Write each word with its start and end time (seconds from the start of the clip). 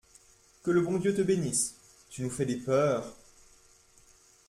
Que 0.63 0.71
le 0.71 0.81
bon 0.81 0.97
Dieu 0.97 1.13
te 1.13 1.21
bénisse! 1.21 1.75
tu 2.09 2.23
nous 2.23 2.31
fais 2.31 2.47
des 2.47 2.55
peurs! 2.55 3.13